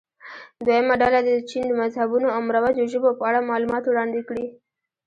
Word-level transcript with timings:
دویمه 0.65 0.95
ډله 1.01 1.19
دې 1.25 1.33
د 1.37 1.41
چین 1.51 1.67
مذهبونو 1.81 2.27
او 2.35 2.39
مروجو 2.47 2.85
ژبو 2.91 3.09
په 3.19 3.23
اړه 3.29 3.47
معلومات 3.49 3.83
وړاندې 3.87 4.21
کړي. 4.29 4.45